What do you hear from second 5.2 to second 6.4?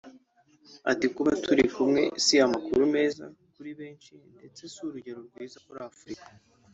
rwiza kuri Africa